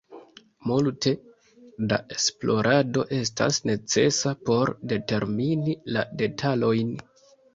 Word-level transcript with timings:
Multe 0.69 1.11
da 1.91 1.97
esplorado 2.15 3.03
estas 3.19 3.59
necesa 3.71 4.33
por 4.49 4.73
determini 4.93 5.77
la 5.97 6.07
detalojn. 6.23 6.91